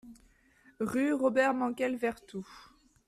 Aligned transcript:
Rue 0.79 1.13
Robert 1.13 1.53
Mankel, 1.53 1.95
Vertou 1.95 2.47